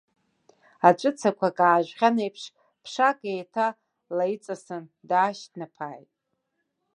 Аҵәыцақәак 0.87 1.57
аажәхьан 1.67 2.15
еиԥш, 2.23 2.43
ԥшак 2.83 3.19
еиҭаалаиҵасын, 3.31 4.83
даашьҭнаԥааит. 5.09 6.11